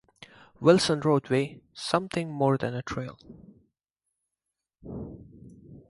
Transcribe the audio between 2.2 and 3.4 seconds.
more than a trail.